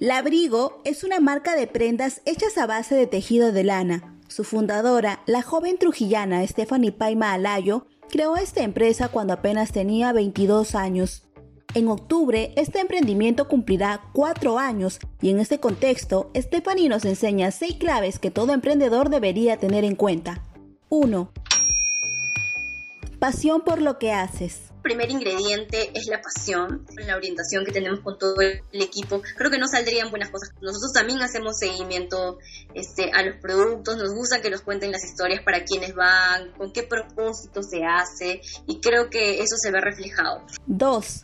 [0.00, 4.18] Labrigo es una marca de prendas hechas a base de tejido de lana.
[4.28, 10.74] Su fundadora, la joven trujillana Stephanie Paima Alayo, creó esta empresa cuando apenas tenía 22
[10.74, 11.28] años.
[11.74, 17.74] En octubre, este emprendimiento cumplirá cuatro años y en este contexto, Stephanie nos enseña seis
[17.74, 20.42] claves que todo emprendedor debería tener en cuenta.
[20.88, 21.30] 1.
[23.18, 24.69] Pasión por lo que haces.
[24.82, 29.22] Primer ingrediente es la pasión, la orientación que tenemos con todo el equipo.
[29.36, 30.50] Creo que no saldrían buenas cosas.
[30.60, 32.38] Nosotros también hacemos seguimiento
[32.74, 36.72] este, a los productos, nos gusta que nos cuenten las historias para quienes van, con
[36.72, 40.42] qué propósito se hace y creo que eso se ve reflejado.
[40.66, 41.22] 2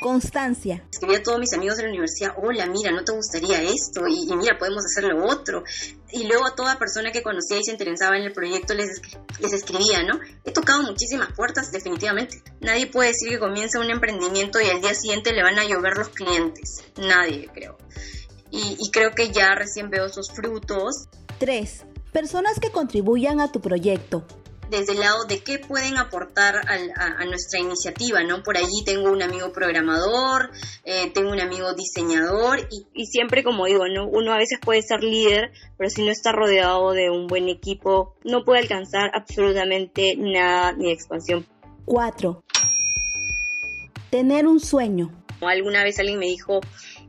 [0.00, 0.82] Constancia.
[0.90, 4.08] Escribí a todos mis amigos de la universidad, hola, mira, ¿no te gustaría esto?
[4.08, 5.62] Y, mira, podemos hacer lo otro.
[6.10, 9.00] Y luego a toda persona que conocía y se interesaba en el proyecto les,
[9.40, 10.20] les escribía, ¿no?
[10.44, 12.42] He tocado muchísimas puertas, definitivamente.
[12.60, 15.96] Nadie puede decir que comienza un emprendimiento y al día siguiente le van a llover
[15.96, 16.84] los clientes.
[16.96, 17.76] Nadie, creo.
[18.52, 21.06] Y, creo que ya recién veo sus frutos.
[21.38, 21.84] 3.
[22.12, 24.24] Personas que contribuyan a tu proyecto
[24.70, 28.42] desde el lado de qué pueden aportar a, nuestra iniciativa, ¿no?
[28.42, 30.50] Por allí tengo un amigo programador,
[30.84, 34.06] eh, tengo un amigo diseñador y, siempre como digo, ¿no?
[34.06, 38.14] Uno a veces puede ser líder, pero si no está rodeado de un buen equipo,
[38.24, 41.46] no puede alcanzar absolutamente nada ni expansión.
[41.84, 42.42] 4.
[44.10, 45.10] Tener un sueño.
[45.40, 46.60] Alguna vez alguien me dijo,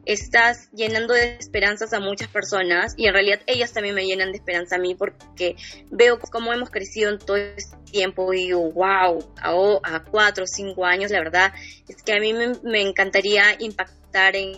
[0.06, 4.38] estás llenando de esperanzas a muchas personas y en realidad ellas también me llenan de
[4.38, 5.56] esperanza a mí porque
[5.92, 9.52] veo cómo hemos crecido en todo este tiempo y digo, wow, a,
[9.84, 11.54] a cuatro o cinco años, la verdad
[11.88, 14.54] es que a mí me, encantaría impactar en,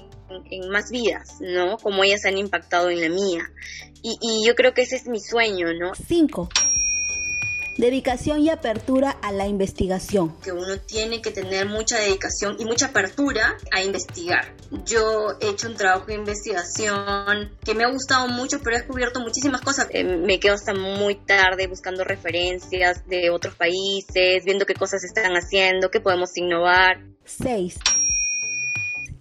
[0.50, 1.78] en, más vidas, ¿no?
[1.78, 3.44] Como ellas han impactado en la mía.
[4.02, 5.94] Y, y yo creo que ese es mi sueño, ¿no?
[5.96, 6.50] Cinco
[7.78, 10.36] dedicación y apertura a la investigación.
[10.44, 14.56] Que uno tiene que tener mucha dedicación y mucha apertura a investigar.
[14.86, 19.20] Yo he hecho un trabajo de investigación que me ha gustado mucho, pero he descubierto
[19.20, 19.88] muchísimas cosas.
[19.92, 25.34] Eh, me quedo hasta muy tarde buscando referencias de otros países, viendo qué cosas están
[25.34, 27.00] haciendo, qué podemos innovar.
[27.26, 27.76] 6.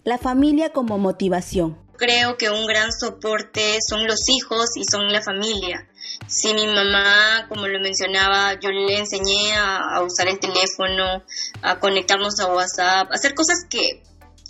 [0.04, 5.22] La familia como motivación creo que un gran soporte son los hijos y son la
[5.22, 5.86] familia.
[6.26, 11.22] Si mi mamá, como lo mencionaba, yo le enseñé a, usar el teléfono,
[11.62, 14.02] a conectarnos a WhatsApp, hacer cosas que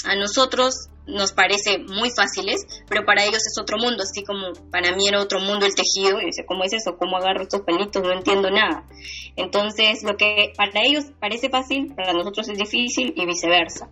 [0.04, 4.94] a nosotros nos parece muy fáciles, pero para ellos es otro mundo, así como para
[4.94, 6.96] mí era otro mundo el tejido, y dice, ¿cómo es eso?
[6.96, 8.02] ¿Cómo agarro estos pelitos?
[8.02, 8.84] No entiendo nada.
[9.36, 13.88] Entonces, lo que para ellos parece fácil, para nosotros es difícil y viceversa.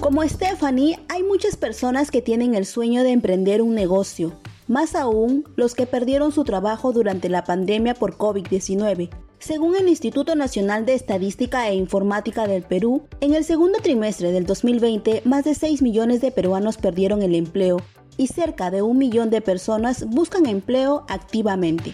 [0.00, 4.38] Como Stephanie, hay muchas personas que tienen el sueño de emprender un negocio,
[4.68, 9.10] más aún los que perdieron su trabajo durante la pandemia por COVID-19.
[9.38, 14.46] Según el Instituto Nacional de Estadística e Informática del Perú, en el segundo trimestre del
[14.46, 17.78] 2020, más de 6 millones de peruanos perdieron el empleo
[18.16, 21.92] y cerca de un millón de personas buscan empleo activamente.